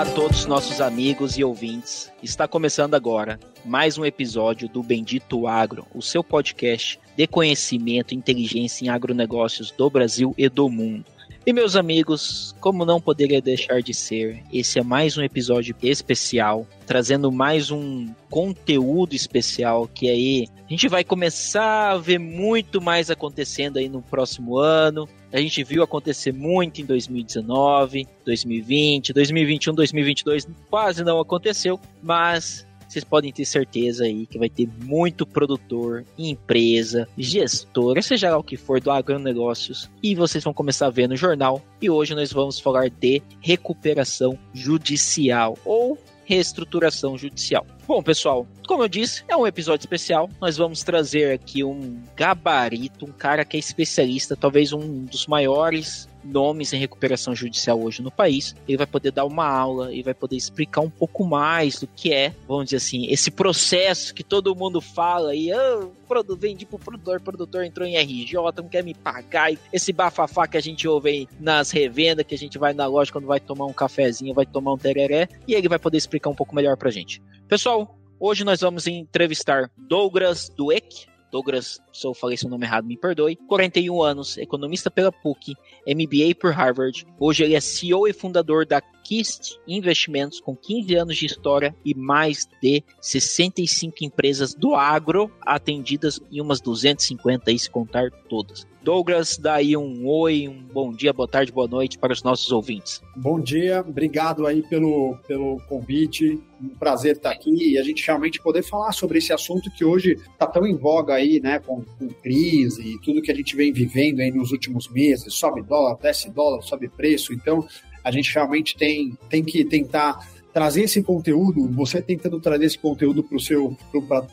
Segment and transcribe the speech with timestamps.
[0.00, 2.10] Olá a todos nossos amigos e ouvintes.
[2.22, 8.16] Está começando agora mais um episódio do Bendito Agro, o seu podcast de conhecimento e
[8.16, 11.04] inteligência em agronegócios do Brasil e do mundo.
[11.46, 16.66] E meus amigos, como não poderia deixar de ser, esse é mais um episódio especial,
[16.86, 23.10] trazendo mais um conteúdo especial que aí a gente vai começar a ver muito mais
[23.10, 25.08] acontecendo aí no próximo ano.
[25.32, 33.04] A gente viu acontecer muito em 2019, 2020, 2021, 2022 quase não aconteceu, mas vocês
[33.04, 38.56] podem ter certeza aí que vai ter muito produtor, empresa, gestor, seja lá o que
[38.56, 41.62] for do agronegócios, e vocês vão começar a ver no jornal.
[41.80, 47.64] E hoje nós vamos falar de recuperação judicial ou reestruturação judicial.
[47.90, 50.30] Bom, pessoal, como eu disse, é um episódio especial.
[50.40, 56.08] Nós vamos trazer aqui um gabarito, um cara que é especialista, talvez um dos maiores
[56.22, 58.54] nomes em recuperação judicial hoje no país.
[58.68, 62.14] Ele vai poder dar uma aula e vai poder explicar um pouco mais do que
[62.14, 65.90] é, vamos dizer assim, esse processo que todo mundo fala e oh,
[66.36, 69.50] vendi pro produtor, produtor entrou em RJ, não quer me pagar.
[69.72, 73.26] Esse bafafá que a gente ouve nas revendas, que a gente vai na loja quando
[73.26, 76.54] vai tomar um cafezinho, vai tomar um tereré, e ele vai poder explicar um pouco
[76.54, 77.20] melhor pra gente.
[77.50, 82.96] Pessoal, hoje nós vamos entrevistar Douglas Dueck, Douglas, se eu falei seu nome errado, me
[82.96, 83.34] perdoe.
[83.48, 87.04] 41 anos, economista pela PUC, MBA por Harvard.
[87.18, 91.92] Hoje ele é CEO e fundador da Kist Investimentos, com 15 anos de história e
[91.92, 98.64] mais de 65 empresas do agro atendidas em umas 250 aí, se contar todas.
[98.82, 102.50] Douglas, dá aí um oi, um bom dia, boa tarde, boa noite para os nossos
[102.50, 103.02] ouvintes.
[103.14, 108.40] Bom dia, obrigado aí pelo, pelo convite, um prazer estar aqui e a gente realmente
[108.40, 112.08] poder falar sobre esse assunto que hoje está tão em voga aí, né, com, com
[112.08, 116.30] crise e tudo que a gente vem vivendo aí nos últimos meses, sobe dólar, desce
[116.30, 117.66] dólar, sobe preço, então
[118.02, 123.22] a gente realmente tem, tem que tentar trazer esse conteúdo, você tentando trazer esse conteúdo
[123.22, 123.76] para seu,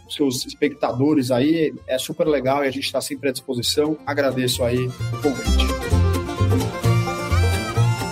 [0.07, 3.97] os seus espectadores aí, é super legal e a gente está sempre à disposição.
[4.05, 5.67] Agradeço aí o convite.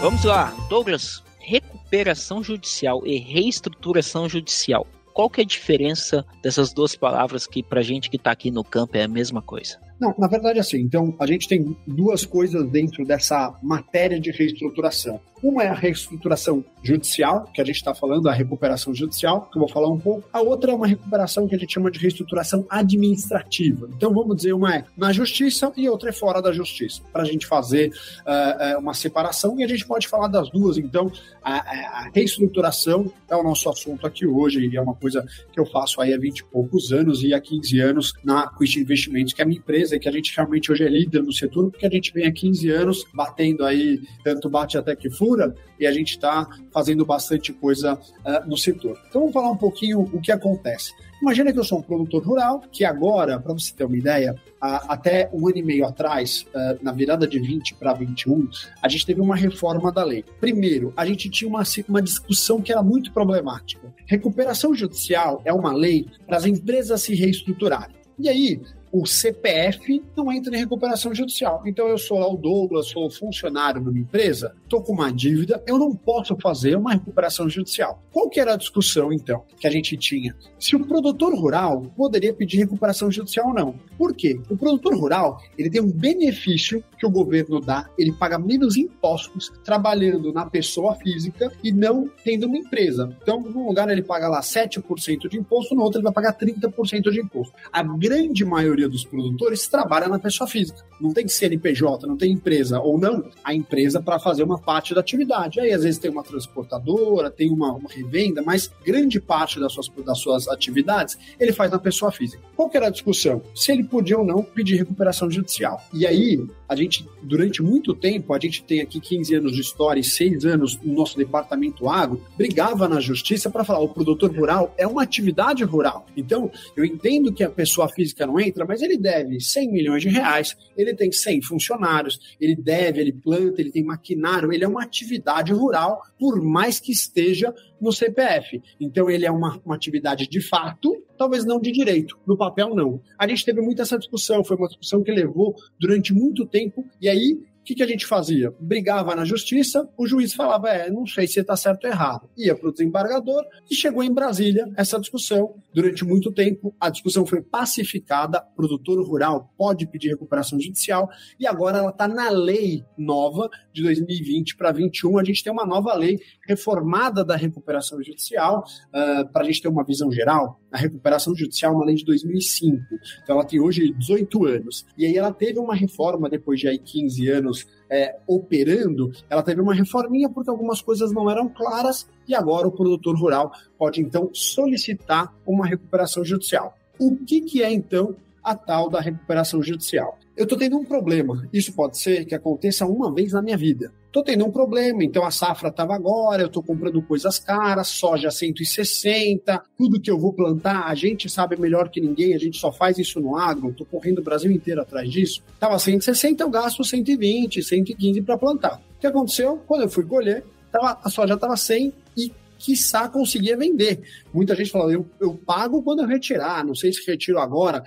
[0.01, 4.85] Vamos lá, Douglas, recuperação judicial e reestruturação judicial.
[5.13, 8.63] Qual que é a diferença dessas duas palavras que para gente que está aqui no
[8.63, 9.79] campo é a mesma coisa?
[9.99, 15.19] Não, na verdade, assim, então a gente tem duas coisas dentro dessa matéria de reestruturação.
[15.43, 19.59] Uma é a reestruturação judicial, que a gente está falando, a recuperação judicial, que eu
[19.59, 20.27] vou falar um pouco.
[20.33, 23.87] A outra é uma recuperação que a gente chama de reestruturação administrativa.
[23.95, 27.25] Então, vamos dizer, uma é na justiça e outra é fora da justiça, para a
[27.25, 27.91] gente fazer
[28.21, 30.79] uh, uma separação e a gente pode falar das duas.
[30.79, 31.11] Então,
[31.43, 35.65] a, a, reestruturação é o nosso assunto aqui hoje e é uma coisa que eu
[35.67, 39.41] faço aí há 20 e poucos anos e há 15 anos na Quist Investimentos, que
[39.41, 41.85] é a minha empresa empresa que a gente realmente hoje é líder no setor, porque
[41.85, 45.91] a gente vem há 15 anos batendo aí, tanto bate até que fura, e a
[45.91, 48.99] gente está fazendo bastante coisa uh, no setor.
[49.07, 50.91] Então vamos falar um pouquinho o que acontece.
[51.21, 55.29] Imagina que eu sou um produtor rural, que agora, para você ter uma ideia, até
[55.31, 58.49] um ano e meio atrás, uh, na virada de 20 para 21,
[58.81, 60.25] a gente teve uma reforma da lei.
[60.39, 63.93] Primeiro, a gente tinha uma, uma discussão que era muito problemática.
[64.05, 67.95] Recuperação judicial é uma lei para as empresas se reestruturarem.
[68.17, 68.61] E aí,
[69.01, 71.61] o CPF não entra em recuperação judicial.
[71.65, 75.77] Então eu sou lá o Douglas, sou funcionário numa empresa, estou com uma dívida, eu
[75.77, 78.01] não posso fazer uma recuperação judicial.
[78.09, 80.33] Qual que era a discussão, então, que a gente tinha?
[80.57, 83.75] Se o produtor rural poderia pedir recuperação judicial ou não.
[83.97, 84.39] Por quê?
[84.49, 89.51] O produtor rural, ele tem um benefício que o governo dá, ele paga menos impostos
[89.63, 93.13] trabalhando na pessoa física e não tendo uma empresa.
[93.21, 97.11] Então, num lugar ele paga lá 7% de imposto, no outro ele vai pagar 30%
[97.11, 97.53] de imposto.
[97.71, 100.79] A grande maioria maioria dos produtores trabalha na pessoa física.
[101.01, 105.01] Não tem CNPJ, não tem empresa, ou não, a empresa para fazer uma parte da
[105.01, 105.59] atividade.
[105.59, 109.89] Aí, às vezes, tem uma transportadora, tem uma, uma, revenda, mas grande parte das suas,
[110.05, 112.41] das suas atividades ele faz na pessoa física.
[112.55, 113.41] Qual que era a discussão?
[113.53, 115.81] Se ele podia ou não pedir recuperação judicial.
[115.93, 119.99] E aí, a gente, durante muito tempo, a gente tem aqui 15 anos de história
[119.99, 124.73] e 6 anos no nosso departamento agro, brigava na justiça para falar o produtor rural
[124.77, 126.05] é uma atividade rural.
[126.15, 130.09] Então, eu entendo que a pessoa física não entra, mas ele deve 100 milhões de
[130.09, 134.83] reais, ele tem 100 funcionários, ele deve, ele planta, ele tem maquinário, ele é uma
[134.83, 138.61] atividade rural, por mais que esteja no CPF.
[138.79, 143.01] Então, ele é uma, uma atividade de fato, talvez não de direito, no papel não.
[143.17, 147.09] A gente teve muita essa discussão, foi uma discussão que levou durante muito tempo, e
[147.09, 148.53] aí o que, que, a gente fazia?
[148.59, 152.29] Brigava na justiça, o juiz falava, é, não sei se está certo ou errado.
[152.37, 155.55] Ia para o desembargador e chegou em Brasília essa discussão.
[155.73, 161.09] Durante muito tempo, a discussão foi pacificada, produtor rural pode pedir recuperação judicial,
[161.39, 165.17] e agora ela está na lei nova de 2020 para 2021.
[165.17, 169.69] A gente tem uma nova lei reformada da recuperação judicial, uh, para a gente ter
[169.69, 170.61] uma visão geral.
[170.71, 172.77] A recuperação judicial é uma lei de 2005,
[173.23, 174.85] então ela tem hoje 18 anos.
[174.95, 179.43] E aí ela teve uma reforma depois de aí 15 anos anos é, operando, ela
[179.43, 184.01] teve uma reforminha porque algumas coisas não eram claras e agora o produtor rural pode
[184.01, 186.75] então solicitar uma recuperação judicial.
[186.99, 190.17] O que, que é então a tal da recuperação judicial?
[190.35, 191.47] Eu estou tendo um problema.
[191.53, 193.91] Isso pode ser que aconteça uma vez na minha vida.
[194.15, 198.31] Estou tendo um problema, então a safra estava agora, eu estou comprando coisas caras, soja
[198.31, 202.71] 160, tudo que eu vou plantar, a gente sabe melhor que ninguém, a gente só
[202.71, 205.43] faz isso no agro, estou correndo o Brasil inteiro atrás disso.
[205.53, 208.81] Estava 160, eu gasto 120, 115 para plantar.
[208.95, 209.61] O que aconteceu?
[209.67, 214.01] Quando eu fui colher, tava, a soja estava 100 e quiçá conseguia vender.
[214.33, 217.83] Muita gente falou, eu, eu pago quando eu retirar, não sei se retiro agora.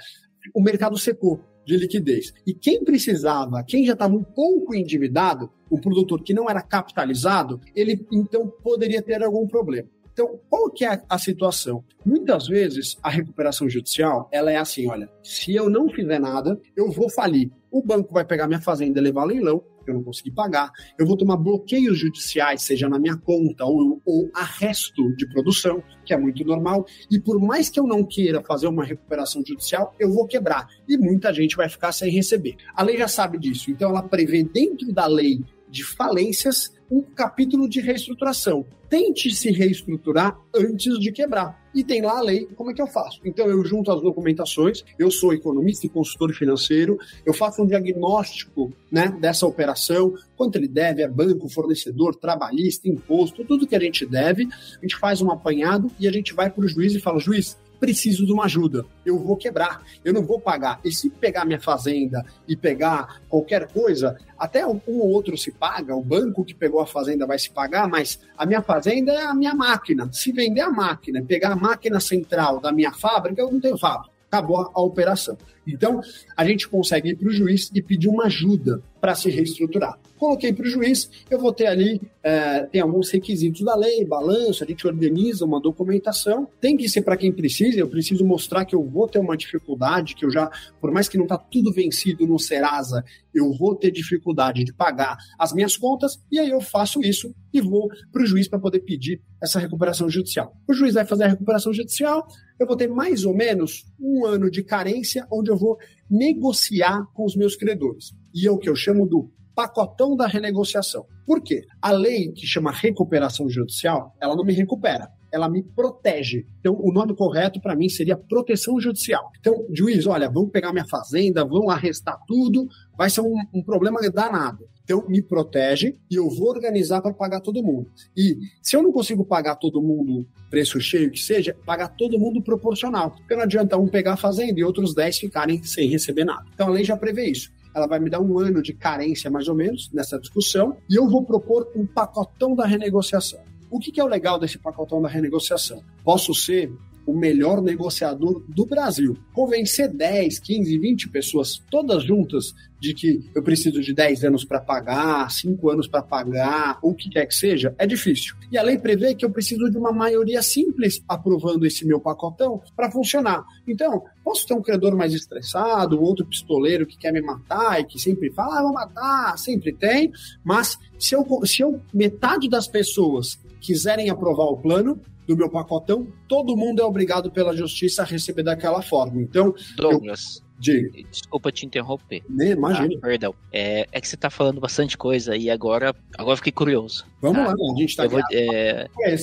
[0.55, 2.33] O mercado secou de liquidez.
[2.47, 7.61] E quem precisava, quem já estava um pouco endividado, um produtor que não era capitalizado,
[7.77, 9.87] ele então poderia ter algum problema.
[10.11, 11.85] Então, qual que é a situação?
[12.05, 16.91] Muitas vezes a recuperação judicial, ela é assim, olha, se eu não fizer nada, eu
[16.91, 17.51] vou falir.
[17.71, 20.71] O banco vai pegar minha fazenda e levar a leilão, eu não consegui pagar.
[20.99, 26.13] Eu vou tomar bloqueios judiciais, seja na minha conta ou, ou arresto de produção, que
[26.13, 26.87] é muito normal.
[27.11, 30.67] E por mais que eu não queira fazer uma recuperação judicial, eu vou quebrar.
[30.89, 32.57] E muita gente vai ficar sem receber.
[32.75, 37.69] A lei já sabe disso, então ela prevê dentro da lei de falências um capítulo
[37.69, 38.65] de reestruturação.
[38.89, 41.69] Tente se reestruturar antes de quebrar.
[41.75, 43.21] E tem lá a lei, como é que eu faço?
[43.23, 48.73] Então eu junto as documentações, eu sou economista e consultor financeiro, eu faço um diagnóstico
[48.91, 54.07] né, dessa operação, quanto ele deve, é banco, fornecedor, trabalhista, imposto, tudo que a gente
[54.07, 54.49] deve,
[54.79, 57.59] a gente faz um apanhado e a gente vai para o juiz e fala, juiz,
[57.79, 58.85] preciso de uma ajuda.
[59.05, 60.81] Eu vou quebrar, eu não vou pagar.
[60.85, 65.95] E se pegar minha fazenda e pegar qualquer coisa, até um ou outro se paga,
[65.95, 69.35] o banco que pegou a fazenda vai se pagar, mas a minha fazenda é a
[69.35, 70.09] minha máquina.
[70.13, 74.19] Se vender a máquina, pegar a máquina central da minha fábrica, eu não tenho fábrica
[74.31, 75.37] acabou a, operação.
[75.73, 76.01] Então,
[76.37, 79.99] a gente consegue ir para o juiz e pedir uma ajuda para se reestruturar.
[80.19, 84.65] Coloquei para o juiz, eu vou ter ali, é, tem alguns requisitos da lei, balanço,
[84.65, 88.75] a gente organiza uma documentação, tem que ser para quem precisa, eu preciso mostrar que
[88.75, 90.51] eu vou ter uma dificuldade, que eu já,
[90.81, 95.17] por mais que não está tudo vencido no Serasa, eu vou ter dificuldade de pagar
[95.39, 98.81] as minhas contas, e aí eu faço isso e vou para o juiz para poder
[98.81, 100.57] pedir essa recuperação judicial.
[100.67, 102.27] O juiz vai fazer a recuperação judicial,
[102.59, 105.77] eu vou ter mais ou menos um ano de carência, onde eu vou
[106.11, 108.15] negociar com os meus credores.
[108.35, 111.05] E é o que eu chamo do pacotão da renegociação.
[111.27, 111.67] Por quê?
[111.83, 116.47] A lei que chama recuperação judicial, ela não me recupera, ela me protege.
[116.61, 119.31] Então, o nome correto para mim seria proteção judicial.
[119.41, 123.99] Então, juiz, olha, vão pegar minha fazenda, vão arrestar tudo, vai ser um, um problema
[124.13, 124.65] danado.
[124.89, 127.91] Então, me protege e eu vou organizar para pagar todo mundo.
[128.17, 132.41] E se eu não consigo pagar todo mundo preço cheio que seja, pagar todo mundo
[132.41, 133.11] proporcional.
[133.11, 136.47] Porque não adianta um pegar a fazenda e outros 10 ficarem sem receber nada.
[136.55, 139.47] Então, a lei já prevê isso ela vai me dar um ano de carência, mais
[139.47, 143.39] ou menos, nessa discussão, e eu vou propor um pacotão da renegociação.
[143.71, 145.85] O que, que é o legal desse pacotão da renegociação?
[146.03, 146.73] Posso ser
[147.09, 149.17] o melhor negociador do Brasil.
[149.33, 154.61] Convencer 10, 15, 20 pessoas, todas juntas, de que eu preciso de 10 anos para
[154.61, 158.37] pagar, 5 anos para pagar, ou o que quer que seja, é difícil.
[158.53, 162.61] E a lei prevê que eu preciso de uma maioria simples aprovando esse meu pacotão
[162.77, 163.43] para funcionar.
[163.67, 167.99] Então, posso ter um credor mais estressado, outro pistoleiro que quer me matar e que
[167.99, 170.13] sempre fala, ah, vou matar, sempre tem,
[170.45, 176.09] mas se eu, se eu metade das pessoas quiserem aprovar o plano, do meu pacotão,
[176.27, 179.21] todo mundo é obrigado pela justiça a receber daquela forma.
[179.21, 179.55] Então.
[179.77, 180.39] Douglas.
[180.43, 180.49] Eu...
[180.59, 180.91] Diga.
[181.09, 182.21] Desculpa te interromper.
[182.29, 182.93] Nem, imagina.
[182.97, 183.33] Ah, perdão.
[183.53, 187.07] É, é que você tá falando bastante coisa e agora, agora fiquei curioso.
[187.21, 187.47] Vamos tá?
[187.47, 188.89] lá, a gente tá vou, é...
[189.05, 189.17] é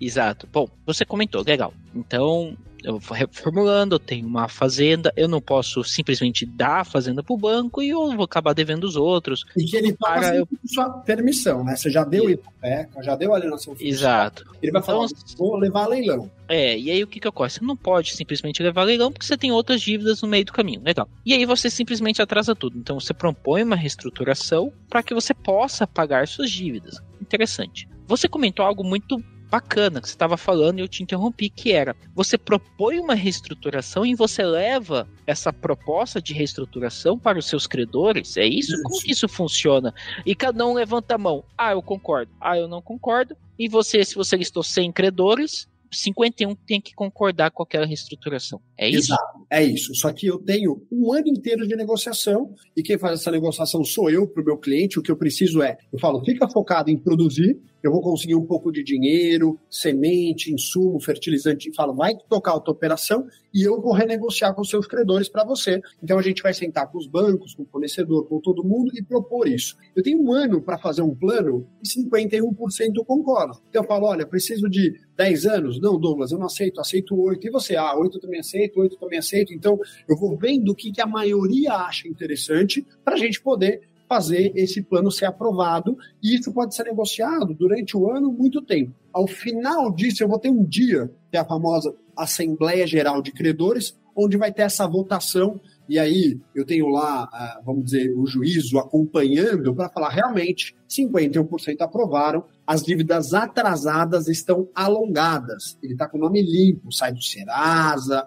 [0.00, 0.48] Exato.
[0.52, 1.72] Bom, você comentou, legal.
[1.94, 7.22] Então, eu vou reformulando, eu tenho uma fazenda, eu não posso simplesmente dar a fazenda
[7.22, 9.44] para o banco e eu vou acabar devendo os outros.
[9.56, 10.48] E que ele paga eu...
[10.66, 11.76] sua permissão, né?
[11.76, 12.34] Você já deu e...
[12.34, 13.88] hipoteca, já deu alienação fiscal.
[13.88, 14.44] Exato.
[14.62, 16.30] Ele vai falar, então, vou levar a leilão.
[16.48, 17.50] É, e aí o que que ocorre?
[17.50, 20.52] Você não pode simplesmente levar a leilão porque você tem outras dívidas no meio do
[20.52, 21.08] caminho, legal.
[21.24, 22.78] E aí você simplesmente atrasa tudo.
[22.78, 27.00] Então você propõe uma reestruturação para que você possa pagar suas dívidas.
[27.20, 27.88] Interessante.
[28.06, 29.22] Você comentou algo muito
[29.52, 34.06] bacana que você estava falando e eu te interrompi, que era você propõe uma reestruturação
[34.06, 38.38] e você leva essa proposta de reestruturação para os seus credores?
[38.38, 38.72] É isso?
[38.72, 38.82] isso.
[38.82, 39.92] Como que isso funciona?
[40.24, 41.44] E cada um levanta a mão.
[41.56, 42.32] Ah, eu concordo.
[42.40, 43.36] Ah, eu não concordo.
[43.58, 48.60] E você, se você listou 100 credores, 51 tem que concordar com aquela reestruturação.
[48.78, 49.12] É isso?
[49.12, 49.94] Exato, é isso.
[49.94, 54.08] Só que eu tenho um ano inteiro de negociação e quem faz essa negociação sou
[54.08, 54.98] eu para o meu cliente.
[54.98, 58.46] O que eu preciso é, eu falo, fica focado em produzir, eu vou conseguir um
[58.46, 63.92] pouco de dinheiro, semente, insumo, fertilizante, falo, vai tocar a tua operação e eu vou
[63.92, 65.80] renegociar com seus credores para você.
[66.02, 69.02] Então a gente vai sentar com os bancos, com o fornecedor, com todo mundo e
[69.02, 69.76] propor isso.
[69.94, 73.60] Eu tenho um ano para fazer um plano e 51% eu concordo.
[73.68, 75.80] Então eu falo, olha, preciso de 10 anos?
[75.80, 77.46] Não, Douglas, eu não aceito, aceito 8.
[77.46, 77.76] E você?
[77.76, 79.52] Ah, 8 também aceito, 8 também aceito.
[79.52, 83.91] Então eu vou vendo o que, que a maioria acha interessante para a gente poder
[84.12, 88.92] fazer esse plano ser aprovado, e isso pode ser negociado durante o ano muito tempo.
[89.10, 93.32] Ao final disso, eu vou ter um dia, que é a famosa Assembleia Geral de
[93.32, 98.26] Credores, onde vai ter essa votação, e aí eu tenho lá, ah, vamos dizer, o
[98.26, 105.78] juízo acompanhando para falar realmente 51% aprovaram, as dívidas atrasadas estão alongadas.
[105.82, 108.26] Ele está com o nome limpo, sai do Serasa,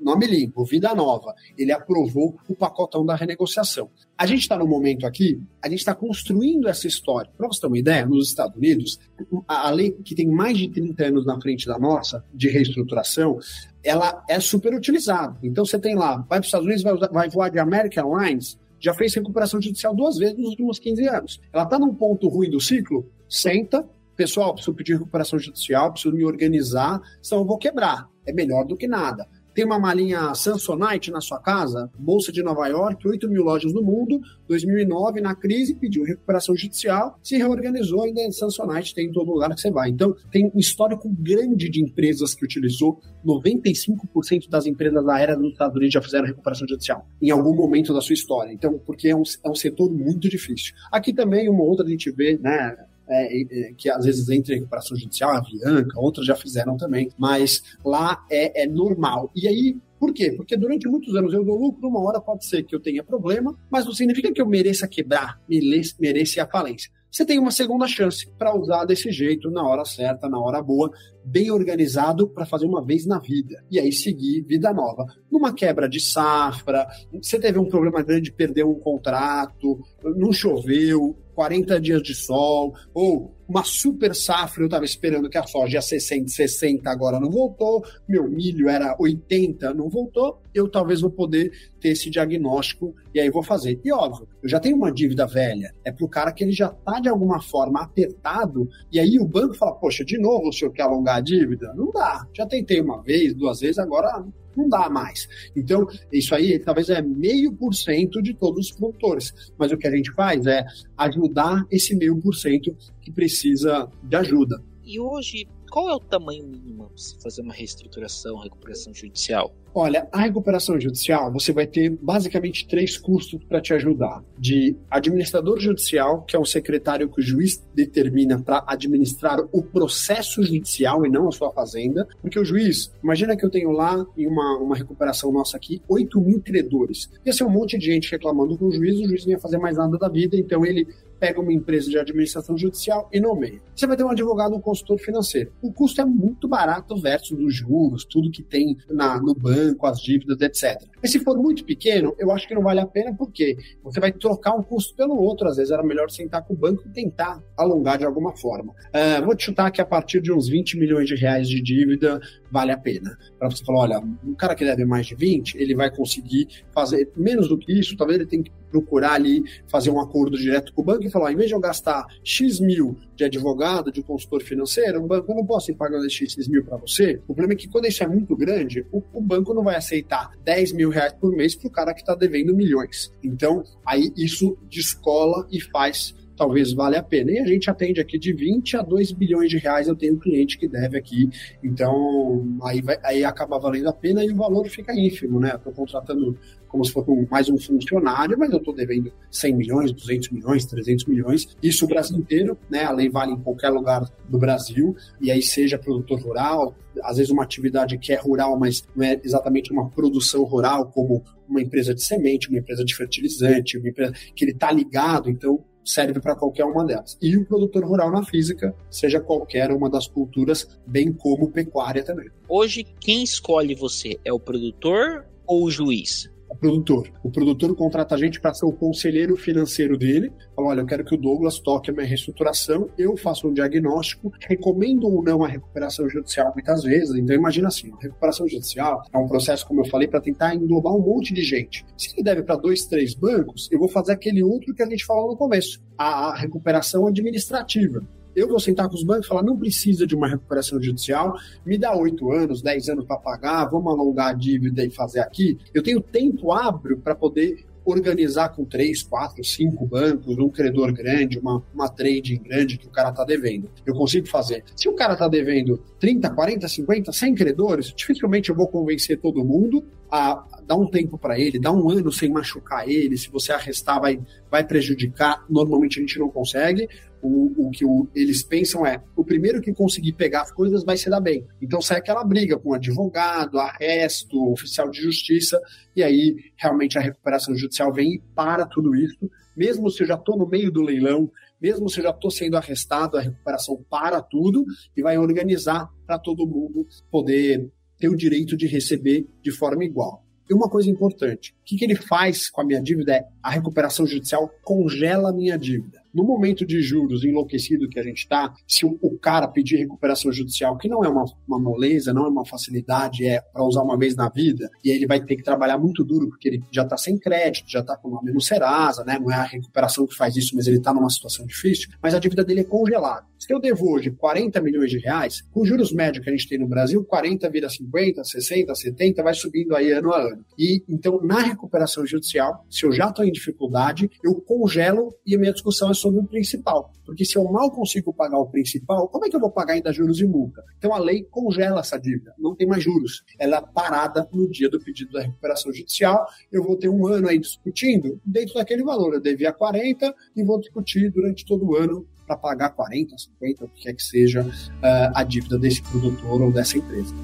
[0.00, 1.34] nome limpo, Vida Nova.
[1.56, 3.90] Ele aprovou o pacotão da renegociação.
[4.16, 7.30] A gente está no momento aqui, a gente está construindo essa história.
[7.36, 8.98] Para você ter uma ideia, nos Estados Unidos,
[9.46, 13.38] a lei que tem mais de 30 anos na frente da nossa, de reestruturação,
[13.84, 15.38] ela é super utilizada.
[15.42, 18.58] Então você tem lá, vai para os Estados Unidos, vai, vai voar de American Airlines,
[18.80, 21.40] já fez recuperação judicial duas vezes nos últimos 15 anos.
[21.52, 26.24] Ela está num ponto ruim do ciclo, senta, pessoal, preciso pedir recuperação judicial, preciso me
[26.24, 28.08] organizar, senão eu vou quebrar.
[28.26, 29.28] É melhor do que nada.
[29.56, 31.90] Tem uma malinha Samsonite na sua casa?
[31.98, 34.20] Bolsa de Nova York, 8 mil lojas no mundo.
[34.46, 39.54] 2009, na crise, pediu recuperação judicial, se reorganizou, ainda em Samsonite tem em todo lugar
[39.54, 39.88] que você vai.
[39.88, 43.00] Então, tem um histórico grande de empresas que utilizou.
[43.24, 47.94] 95% das empresas da era dos Estados Unidos já fizeram recuperação judicial em algum momento
[47.94, 48.52] da sua história.
[48.52, 50.74] Então, porque é um, é um setor muito difícil.
[50.92, 52.76] Aqui também, uma outra a gente vê, né?
[53.08, 57.10] É, é, que às vezes entra em recuperação judicial, a Avianca, outras já fizeram também,
[57.18, 59.30] mas lá é, é normal.
[59.34, 60.32] E aí, por quê?
[60.32, 63.56] Porque durante muitos anos eu dou lucro, uma hora pode ser que eu tenha problema,
[63.70, 66.90] mas não significa que eu mereça quebrar, mereça a falência.
[67.16, 70.90] Você tem uma segunda chance para usar desse jeito, na hora certa, na hora boa,
[71.24, 73.64] bem organizado para fazer uma vez na vida.
[73.70, 75.06] E aí seguir vida nova.
[75.32, 79.80] Numa quebra de safra, você teve um problema grande, perdeu um contrato,
[80.14, 85.46] não choveu, 40 dias de sol, ou uma super safra, eu estava esperando que a
[85.46, 91.02] soja ia 60, 60, agora não voltou, meu milho era 80, não voltou, eu talvez
[91.02, 93.78] vou poder ter esse diagnóstico e aí vou fazer.
[93.84, 96.68] E óbvio, eu já tenho uma dívida velha, é para o cara que ele já
[96.68, 100.72] está de alguma forma apertado, e aí o banco fala, poxa, de novo o senhor
[100.72, 101.72] quer alongar a dívida?
[101.74, 104.24] Não dá, já tentei uma vez, duas vezes, agora
[104.56, 105.28] não dá mais.
[105.54, 109.32] Então, isso aí talvez é meio por cento de todos os produtores.
[109.58, 110.64] Mas o que a gente faz é
[110.96, 114.62] ajudar esse meio por cento que precisa de ajuda.
[114.84, 115.46] E hoje,
[115.76, 119.54] qual é o tamanho mínimo para se fazer uma reestruturação, recuperação judicial?
[119.74, 124.24] Olha, a recuperação judicial, você vai ter basicamente três custos para te ajudar.
[124.38, 130.42] De administrador judicial, que é um secretário que o juiz determina para administrar o processo
[130.42, 132.08] judicial e não a sua fazenda.
[132.22, 136.18] Porque o juiz, imagina que eu tenho lá em uma, uma recuperação nossa aqui, 8
[136.22, 137.10] mil credores.
[137.26, 139.58] Ia ser um monte de gente reclamando com o juiz, o juiz não ia fazer
[139.58, 143.60] mais nada da vida, então ele pega uma empresa de administração judicial e nomeia.
[143.74, 145.52] Você vai ter um advogado, um consultor financeiro.
[145.62, 150.00] O custo é muito barato versus os juros, tudo que tem na, no banco as
[150.00, 150.82] dívidas, etc.
[151.02, 154.12] Mas se for muito pequeno, eu acho que não vale a pena, porque você vai
[154.12, 155.48] trocar um custo pelo outro.
[155.48, 158.72] Às vezes era melhor sentar com o banco e tentar alongar de alguma forma.
[158.72, 162.20] Uh, vou te chutar que a partir de uns 20 milhões de reais de dívida,
[162.50, 163.16] vale a pena.
[163.38, 167.10] Para você falar, olha, um cara que deve mais de 20, ele vai conseguir fazer
[167.16, 170.82] menos do que isso, talvez ele tenha que procurar ali fazer um acordo direto com
[170.82, 174.42] o banco e falar, em vez de eu gastar X mil de advogado, de consultor
[174.42, 177.20] financeiro, o banco não posso ir pagando X mil para você.
[177.26, 180.32] O problema é que quando isso é muito grande, o, o banco não vai aceitar
[180.44, 183.10] 10 mil reais por mês para o cara que está devendo milhões.
[183.22, 187.30] Então, aí isso descola e faz talvez valha a pena.
[187.30, 189.88] E a gente atende aqui de 20 a 2 bilhões de reais.
[189.88, 191.28] Eu tenho um cliente que deve aqui,
[191.62, 195.54] então aí, vai, aí acaba valendo a pena e o valor fica ínfimo, né?
[195.54, 196.36] Estou contratando
[196.68, 201.06] como se fosse mais um funcionário, mas eu estou devendo 100 milhões, 200 milhões, 300
[201.06, 202.84] milhões, isso o Brasil inteiro, né?
[202.84, 207.30] A lei vale em qualquer lugar do Brasil, e aí seja produtor rural, às vezes
[207.30, 211.94] uma atividade que é rural, mas não é exatamente uma produção rural, como uma empresa
[211.94, 216.34] de semente, uma empresa de fertilizante, uma empresa que ele está ligado, então serve para
[216.34, 217.16] qualquer uma delas.
[217.22, 222.28] E o produtor rural na física, seja qualquer uma das culturas, bem como pecuária também.
[222.48, 226.28] Hoje, quem escolhe você é o produtor ou o juiz?
[226.48, 227.08] O produtor.
[227.22, 230.32] O produtor contrata a gente para ser o conselheiro financeiro dele.
[230.54, 234.32] Fala: olha, eu quero que o Douglas toque a minha reestruturação, eu faço um diagnóstico,
[234.40, 237.14] recomendo ou não a recuperação judicial muitas vezes.
[237.16, 241.00] Então, imagina assim: recuperação judicial é um processo, como eu falei, para tentar englobar um
[241.00, 241.84] monte de gente.
[241.96, 245.04] Se ele deve para dois, três bancos, eu vou fazer aquele outro que a gente
[245.04, 248.00] falou no começo, a recuperação administrativa.
[248.36, 251.78] Eu vou sentar com os bancos e falar: não precisa de uma recuperação judicial, me
[251.78, 255.58] dá oito anos, dez anos para pagar, vamos alongar a dívida e fazer aqui.
[255.72, 261.38] Eu tenho tempo hábil para poder organizar com três, quatro, cinco bancos, um credor grande,
[261.38, 263.70] uma, uma trading grande que o cara está devendo.
[263.86, 264.64] Eu consigo fazer.
[264.74, 269.44] Se o cara está devendo 30, 40, 50, 100 credores, dificilmente eu vou convencer todo
[269.44, 273.16] mundo a dar um tempo para ele, dar um ano sem machucar ele.
[273.16, 274.20] Se você arrestar, vai,
[274.50, 275.44] vai prejudicar.
[275.48, 276.88] Normalmente a gente não consegue
[277.26, 280.96] o, o que o, eles pensam é: o primeiro que conseguir pegar as coisas vai
[280.96, 281.46] se dar bem.
[281.60, 285.60] Então sai aquela briga com advogado, arresto, oficial de justiça,
[285.94, 289.30] e aí realmente a recuperação judicial vem e para tudo isso.
[289.56, 292.56] Mesmo se eu já estou no meio do leilão, mesmo se eu já estou sendo
[292.56, 298.56] arrestado, a recuperação para tudo e vai organizar para todo mundo poder ter o direito
[298.56, 300.26] de receber de forma igual.
[300.48, 303.50] E uma coisa importante: o que, que ele faz com a minha dívida é a
[303.50, 306.00] recuperação judicial congela a minha dívida.
[306.14, 310.78] No momento de juros enlouquecido que a gente está, se o, cara pedir recuperação judicial,
[310.78, 314.16] que não é uma, uma moleza, não é uma facilidade, é para usar uma vez
[314.16, 316.96] na vida, e aí ele vai ter que trabalhar muito duro, porque ele já está
[316.96, 319.18] sem crédito, já está com o nome no Serasa, né?
[319.18, 322.18] não é a recuperação que faz isso, mas ele está numa situação difícil, mas a
[322.18, 323.26] dívida dele é congelada.
[323.38, 326.58] Se eu devo hoje 40 milhões de reais, com juros médios que a gente tem
[326.58, 330.44] no Brasil, 40 vira 50, 60, 70, vai subindo aí ano a ano.
[330.58, 335.38] E então, na recuperação judicial, se eu já estou em dificuldade, eu congelo e a
[335.38, 336.90] minha discussão é sobre o principal.
[337.04, 339.92] Porque se eu mal consigo pagar o principal, como é que eu vou pagar ainda
[339.92, 340.62] juros e multa?
[340.78, 343.22] Então a lei congela essa dívida, não tem mais juros.
[343.38, 346.26] Ela é parada no dia do pedido da recuperação judicial.
[346.50, 349.14] Eu vou ter um ano aí discutindo dentro daquele valor.
[349.14, 353.68] Eu devia 40 e vou discutir durante todo o ano para pagar 40, 50, o
[353.68, 357.14] que quer que seja uh, a dívida desse produtor ou dessa empresa.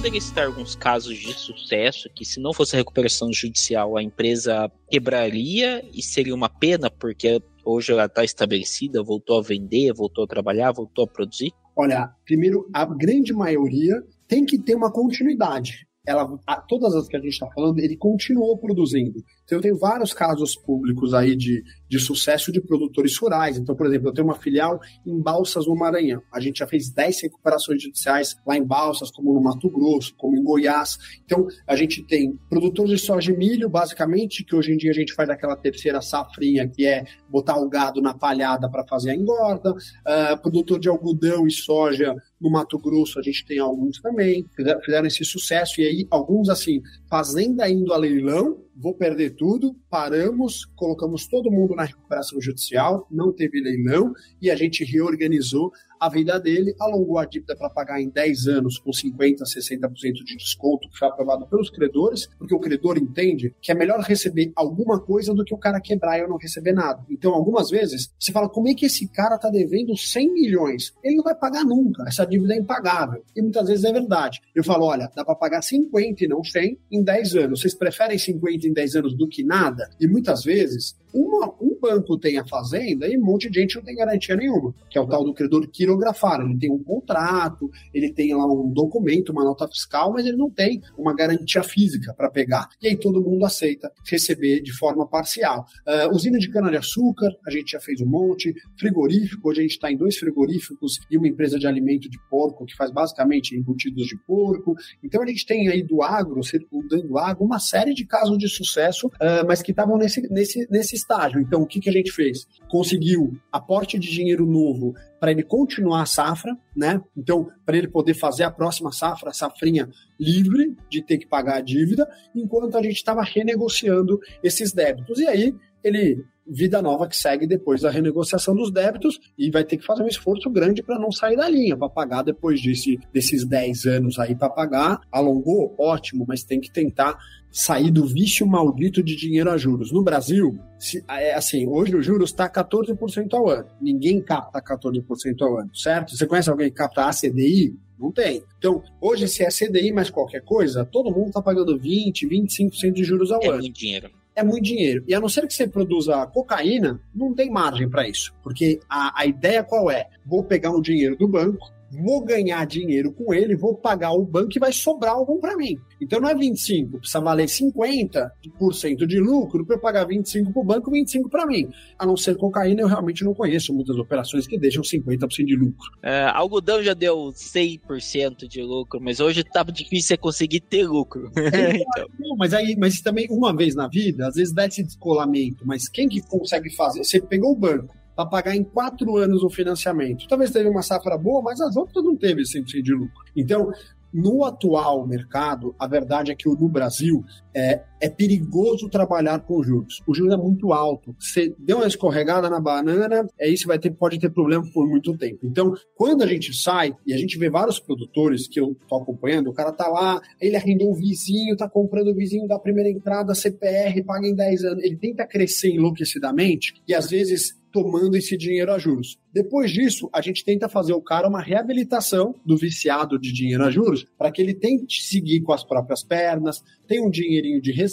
[0.00, 4.72] poderia citar alguns casos de sucesso que, se não fosse a recuperação judicial, a empresa
[4.88, 10.26] quebraria e seria uma pena, porque hoje ela está estabelecida, voltou a vender, voltou a
[10.26, 11.52] trabalhar, voltou a produzir?
[11.76, 16.26] Olha, primeiro, a grande maioria tem que ter uma continuidade ela,
[16.68, 19.22] todas as que a gente está falando, ele continuou produzindo.
[19.50, 23.58] Então, eu tenho vários casos públicos aí de, de sucesso de produtores rurais.
[23.58, 26.22] Então, por exemplo, eu tenho uma filial em Balsas, no Maranhão.
[26.32, 30.36] A gente já fez 10 recuperações judiciais lá em Balsas, como no Mato Grosso, como
[30.36, 30.96] em Goiás.
[31.24, 34.94] Então, a gente tem produtores de soja e milho, basicamente, que hoje em dia a
[34.94, 39.16] gente faz aquela terceira safrinha, que é botar o gado na palhada para fazer a
[39.16, 39.72] engorda.
[39.72, 44.46] Uh, produtor de algodão e soja no Mato Grosso, a gente tem alguns também,
[44.84, 45.80] fizeram esse sucesso.
[45.80, 51.74] E aí, alguns, assim, fazenda indo a leilão, vou perder tudo, paramos, colocamos todo mundo
[51.74, 57.26] na recuperação judicial, não teve leilão e a gente reorganizou a vida dele, alongou a
[57.26, 61.68] dívida para pagar em 10 anos com 50%, 60% de desconto que foi aprovado pelos
[61.68, 65.80] credores, porque o credor entende que é melhor receber alguma coisa do que o cara
[65.80, 67.04] quebrar e eu não receber nada.
[67.10, 70.94] Então, algumas vezes, você fala, como é que esse cara está devendo 100 milhões?
[71.04, 73.22] Ele não vai pagar nunca, essa dívida é impagável.
[73.36, 74.40] E muitas vezes é verdade.
[74.54, 77.60] Eu falo, olha, dá para pagar 50 e não 100 em 10 anos.
[77.60, 79.90] Vocês preferem 50 em 10 anos do que nada?
[80.00, 83.82] E muitas vezes, uma, um banco tem a fazenda e um monte de gente não
[83.82, 86.40] tem garantia nenhuma, que é o tal do credor quirografar.
[86.40, 90.50] Ele tem um contrato, ele tem lá um documento, uma nota fiscal, mas ele não
[90.50, 92.68] tem uma garantia física para pegar.
[92.80, 95.66] E aí todo mundo aceita receber de forma parcial.
[95.86, 98.54] Uh, usina de cana-de-açúcar, a gente já fez um monte.
[98.78, 102.64] Frigorífico, hoje a gente está em dois frigoríficos e uma empresa de alimento de porco
[102.64, 104.74] que faz basicamente embutidos de porco.
[105.02, 109.06] Então a gente tem aí do agro, circundando agro, uma série de casos de sucesso,
[109.08, 111.40] uh, mas que estavam nesse, nesse, nesse estágio.
[111.40, 112.46] Então, que, que a gente fez?
[112.68, 117.00] Conseguiu aporte de dinheiro novo para ele continuar a safra, né?
[117.16, 121.56] Então, para ele poder fazer a próxima safra, a safrinha livre de ter que pagar
[121.56, 125.18] a dívida, enquanto a gente estava renegociando esses débitos.
[125.18, 129.76] E aí, ele vida nova que segue depois da renegociação dos débitos e vai ter
[129.76, 133.46] que fazer um esforço grande para não sair da linha, para pagar depois desse, desses
[133.46, 135.00] 10 anos aí para pagar.
[135.12, 135.74] Alongou?
[135.78, 137.16] Ótimo, mas tem que tentar
[137.50, 139.92] sair do vício maldito de dinheiro a juros.
[139.92, 143.66] No Brasil, se, é assim, hoje o juros está 14% ao ano.
[143.80, 146.16] Ninguém capta 14% ao ano, certo?
[146.16, 147.74] Você conhece alguém que capta ACDI?
[147.98, 148.42] Não tem.
[148.58, 153.04] Então, hoje, se é CDI mais qualquer coisa, todo mundo está pagando 20, 25% de
[153.04, 153.58] juros ao é ano.
[153.58, 154.10] É muito dinheiro
[154.40, 155.04] é muito dinheiro.
[155.06, 158.32] E a não ser que você produza cocaína, não tem margem para isso.
[158.42, 160.08] Porque a, a ideia qual é?
[160.24, 164.50] Vou pegar um dinheiro do banco, vou ganhar dinheiro com ele, vou pagar o banco
[164.54, 165.78] e vai sobrar algum para mim.
[166.00, 170.64] Então não é 25, precisa valer 50% de lucro para eu pagar 25 para o
[170.64, 171.68] banco, 25 para mim.
[171.98, 175.90] A não ser cocaína, eu realmente não conheço muitas operações que deixam 50% de lucro.
[176.02, 181.30] É, algodão já deu 100% de lucro, mas hoje tá difícil você conseguir ter lucro.
[181.50, 182.08] É, então.
[182.18, 185.88] Não, mas aí, mas também uma vez na vida, às vezes dá esse descolamento, mas
[185.88, 187.02] quem que consegue fazer?
[187.02, 190.26] Você pegou o banco, para pagar em quatro anos o financiamento.
[190.28, 193.24] Talvez teve uma safra boa, mas as outras não teve 100% de lucro.
[193.34, 193.70] Então,
[194.12, 200.00] no atual mercado, a verdade é que no Brasil é, é perigoso trabalhar com juros.
[200.06, 201.14] O juros é muito alto.
[201.18, 205.16] Você deu uma escorregada na banana, é isso vai ter, pode ter problema por muito
[205.16, 205.40] tempo.
[205.44, 209.50] Então, quando a gente sai e a gente vê vários produtores que eu estou acompanhando,
[209.50, 213.34] o cara tá lá, ele arrendou o vizinho, tá comprando o vizinho da primeira entrada,
[213.34, 214.84] CPR, paga em 10 anos.
[214.84, 219.18] Ele tenta crescer enlouquecidamente e às vezes tomando esse dinheiro a juros.
[219.32, 223.70] Depois disso, a gente tenta fazer o cara uma reabilitação do viciado de dinheiro a
[223.70, 227.89] juros, para que ele tente seguir com as próprias pernas, tenha um dinheirinho de reserva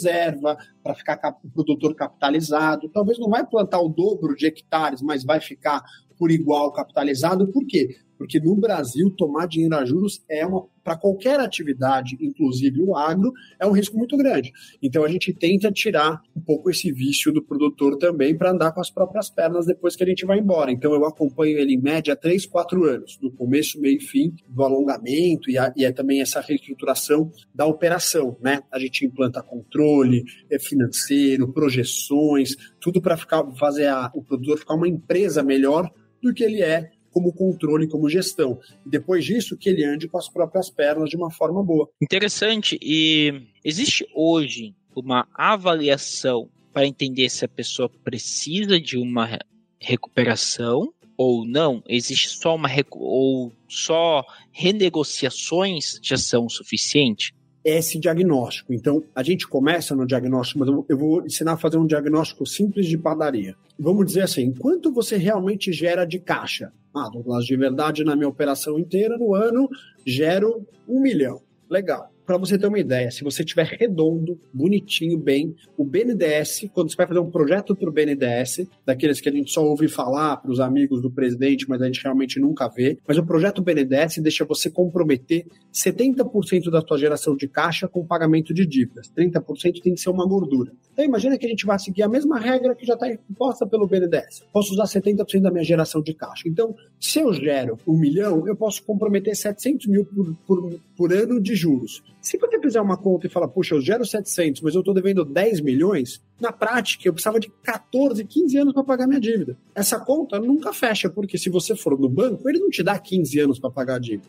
[0.82, 2.88] para ficar o produtor capitalizado.
[2.88, 5.82] Talvez não vai plantar o dobro de hectares, mas vai ficar
[6.16, 7.48] por igual capitalizado.
[7.48, 7.96] Por quê?
[8.18, 13.30] Porque no Brasil, tomar dinheiro a juros é uma para qualquer atividade, inclusive o agro,
[13.60, 14.50] é um risco muito grande.
[14.82, 18.80] Então a gente tenta tirar um pouco esse vício do produtor também para andar com
[18.80, 20.72] as próprias pernas depois que a gente vai embora.
[20.72, 24.62] Então eu acompanho ele em média 3, 4 anos, do começo, meio e fim do
[24.62, 28.62] alongamento e, a, e é também essa reestruturação da operação, né?
[28.72, 33.18] A gente implanta controle é financeiro, projeções, tudo para
[33.58, 35.90] fazer a, o produtor ficar uma empresa melhor
[36.22, 38.58] do que ele é como controle, como gestão.
[38.84, 41.88] Depois disso, que ele ande com as próprias pernas de uma forma boa.
[42.00, 42.78] Interessante.
[42.82, 49.38] E existe hoje uma avaliação para entender se a pessoa precisa de uma
[49.80, 51.82] recuperação ou não?
[51.88, 57.32] Existe só uma ou só renegociações já são suficientes?
[57.68, 58.72] Esse diagnóstico.
[58.72, 62.86] Então, a gente começa no diagnóstico, mas eu vou ensinar a fazer um diagnóstico simples
[62.86, 63.56] de padaria.
[63.78, 66.72] Vamos dizer assim, quanto você realmente gera de caixa?
[66.94, 69.68] Ah, Douglas, de verdade, na minha operação inteira, no ano,
[70.04, 71.40] gero um milhão.
[71.70, 76.90] Legal para você ter uma ideia, se você tiver redondo, bonitinho, bem, o BNDES, quando
[76.90, 80.36] você vai fazer um projeto para o BNDES, daqueles que a gente só ouve falar
[80.36, 84.18] para os amigos do presidente, mas a gente realmente nunca vê, mas o projeto BNDES
[84.18, 89.10] deixa você comprometer 70% da sua geração de caixa com pagamento de dívidas.
[89.16, 90.70] 30% tem que ser uma gordura.
[90.92, 93.86] Então imagina que a gente vai seguir a mesma regra que já está imposta pelo
[93.86, 94.44] BNDES.
[94.52, 96.46] Posso usar 70% da minha geração de caixa.
[96.46, 101.40] Então, se eu gero um milhão, eu posso comprometer 700 mil por, por, por ano
[101.40, 102.02] de juros.
[102.28, 105.24] Se você fizer uma conta e falar, puxa, eu gero 700, mas eu estou devendo
[105.24, 109.56] 10 milhões, na prática eu precisava de 14, 15 anos para pagar minha dívida.
[109.74, 113.38] Essa conta nunca fecha, porque se você for no banco, ele não te dá 15
[113.40, 114.28] anos para pagar a dívida.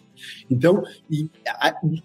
[0.49, 1.29] Então, e,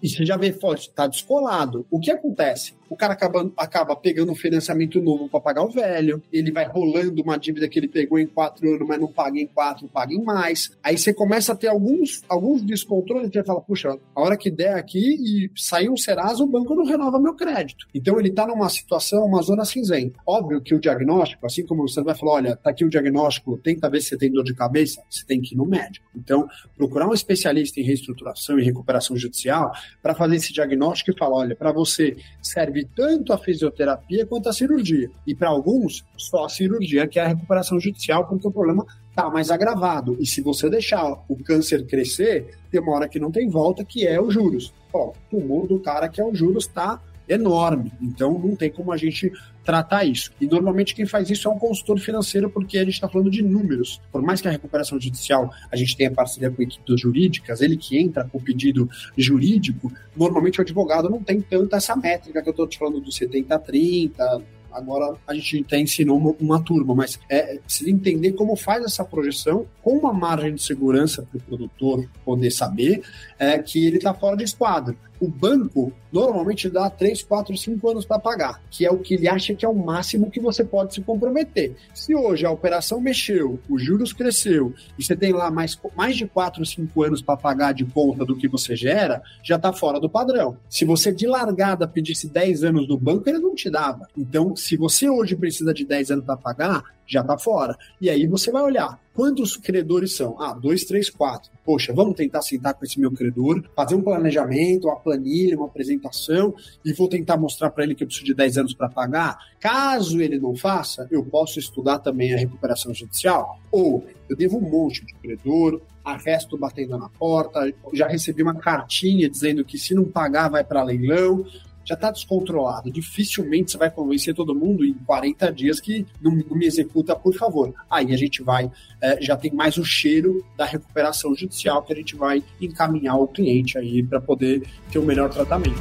[0.01, 1.85] e você já vê, está descolado.
[1.89, 2.73] O que acontece?
[2.89, 7.21] o cara acaba, acaba pegando um financiamento novo para pagar o velho, ele vai rolando
[7.21, 10.23] uma dívida que ele pegou em quatro anos, mas não paga em quatro, paga em
[10.23, 10.71] mais.
[10.83, 14.75] Aí você começa a ter alguns, alguns descontroles, você fala, puxa, a hora que der
[14.75, 17.87] aqui e sair um Serasa, o banco não renova meu crédito.
[17.93, 19.94] Então ele está numa situação, uma zona cinzenta.
[20.25, 23.89] Óbvio que o diagnóstico, assim como você vai falar, olha, tá aqui o diagnóstico, tenta
[23.89, 26.05] ver se você tem dor de cabeça, você tem que ir no médico.
[26.15, 31.37] Então, procurar um especialista em reestruturação e recuperação judicial para fazer esse diagnóstico e falar,
[31.37, 35.09] olha, para você serve tanto a fisioterapia quanto a cirurgia.
[35.25, 39.29] E para alguns, só a cirurgia, que é a recuperação judicial, porque o problema está
[39.29, 40.17] mais agravado.
[40.19, 44.33] E se você deixar o câncer crescer, hora que não tem volta, que é os
[44.33, 44.73] juros.
[44.93, 47.91] Ó, o tumor do cara que é os juros está enorme.
[48.01, 49.31] Então não tem como a gente
[49.65, 50.31] tratar isso.
[50.39, 53.41] E normalmente quem faz isso é um consultor financeiro, porque a gente está falando de
[53.41, 53.99] números.
[54.11, 57.97] Por mais que a recuperação judicial a gente tenha parceria com equipes jurídicas, ele que
[57.97, 62.51] entra com o pedido jurídico, normalmente o advogado não tem tanta essa métrica que eu
[62.51, 64.43] estou te falando do 70-30,
[64.75, 69.05] Agora a gente até ensinou uma, uma turma, mas é precisa entender como faz essa
[69.05, 73.01] projeção com uma margem de segurança para o produtor poder saber
[73.39, 78.05] é, que ele está fora de esquadro o banco normalmente dá 3, 4, 5 anos
[78.05, 80.93] para pagar, que é o que ele acha que é o máximo que você pode
[80.93, 81.75] se comprometer.
[81.93, 86.25] Se hoje a operação mexeu, os juros cresceu e você tem lá mais, mais de
[86.25, 90.09] 4, 5 anos para pagar de conta do que você gera, já está fora do
[90.09, 90.57] padrão.
[90.69, 94.07] Se você de largada pedisse 10 anos do banco, ele não te dava.
[94.17, 97.77] Então, se você hoje precisa de 10 anos para pagar, já está fora.
[97.99, 100.39] E aí você vai olhar quantos credores são?
[100.41, 101.49] Ah, dois, três, quatro.
[101.63, 106.53] Poxa, vamos tentar sentar com esse meu credor, fazer um planejamento, uma planilha, uma apresentação
[106.83, 109.37] e vou tentar mostrar para ele que eu preciso de 10 anos para pagar.
[109.59, 113.57] Caso ele não faça, eu posso estudar também a recuperação judicial.
[113.71, 119.29] Ou eu devo um monte de credor, arresto batendo na porta, já recebi uma cartinha
[119.29, 121.45] dizendo que se não pagar vai para leilão
[121.85, 122.91] já está descontrolado.
[122.91, 127.33] Dificilmente você vai convencer todo mundo em 40 dias que não, não me executa, por
[127.35, 127.73] favor.
[127.89, 128.69] Aí a gente vai,
[129.01, 133.27] é, já tem mais o cheiro da recuperação judicial que a gente vai encaminhar o
[133.27, 135.79] cliente aí para poder ter o um melhor tratamento.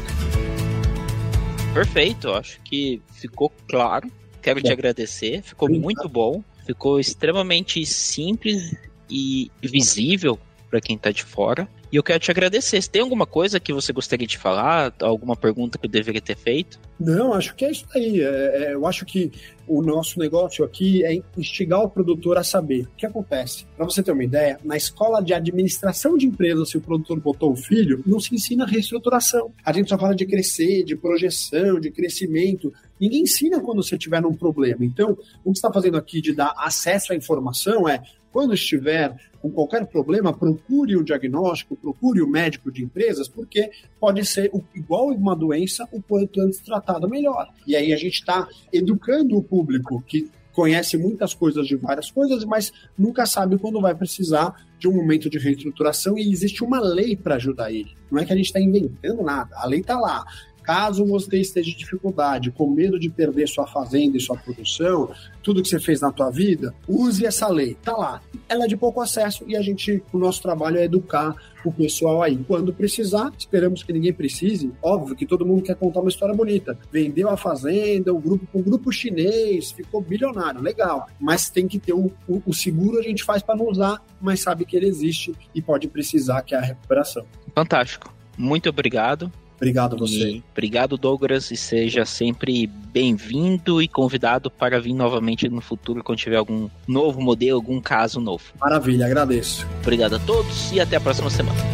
[1.73, 4.09] Perfeito, acho que ficou claro.
[4.41, 8.77] Quero te agradecer, ficou muito bom, ficou extremamente simples
[9.09, 10.39] e visível
[10.71, 11.67] para quem está de fora.
[11.93, 12.81] E eu quero te agradecer.
[12.81, 16.37] Se tem alguma coisa que você gostaria de falar, alguma pergunta que eu deveria ter
[16.37, 16.79] feito?
[16.99, 18.21] Não, acho que é isso aí.
[18.21, 19.31] É, é, eu acho que
[19.67, 23.67] o nosso negócio aqui é instigar o produtor a saber o que acontece.
[23.77, 27.53] Para você ter uma ideia, na escola de administração de empresas, se o produtor botou
[27.53, 29.53] o filho, não se ensina reestruturação.
[29.65, 32.73] A gente só fala de crescer, de projeção, de crescimento.
[33.01, 34.85] Ninguém ensina quando você tiver um problema.
[34.85, 38.03] Então, o que está fazendo aqui de dar acesso à informação é
[38.35, 43.71] quando estiver com qualquer problema, procure o diagnóstico, procure o médico de empresas, porque
[44.01, 47.49] pode ser igual uma doença, o quanto antes tratado melhor.
[47.65, 52.45] E aí a gente está educando o público que conhece muitas coisas de várias coisas,
[52.45, 57.17] mas nunca sabe quando vai precisar de um momento de reestruturação e existe uma lei
[57.17, 57.95] para ajudar ele.
[58.11, 60.25] Não é que a gente está inventando nada, a lei está lá.
[60.65, 65.11] Caso você esteja em dificuldade, com medo de perder sua fazenda e sua produção,
[65.43, 67.77] tudo que você fez na tua vida, use essa lei.
[67.83, 68.23] Tá lá.
[68.49, 72.23] Ela é de pouco acesso e a gente, o nosso trabalho é educar o pessoal
[72.23, 72.37] aí.
[72.47, 74.73] Quando precisar, esperamos que ninguém precise.
[74.83, 76.79] Óbvio que todo mundo quer contar uma história bonita.
[76.91, 81.07] Vendeu a fazenda, o grupo, um grupo chinês, ficou bilionário, legal.
[81.21, 84.41] Mas tem que ter o, o, o seguro a gente faz para não usar, mas
[84.41, 87.25] sabe que ele existe e pode precisar, que é a recuperação.
[87.55, 88.15] Fantástico.
[88.37, 89.31] Muito obrigado.
[89.57, 90.31] Obrigado a você.
[90.31, 96.19] E obrigado, Douglas, e seja sempre bem-vindo e convidado para vir novamente no futuro quando
[96.19, 98.45] tiver algum novo modelo, algum caso novo.
[98.61, 99.67] Maravilha, agradeço.
[99.83, 101.74] Obrigado a todos e até a próxima semana.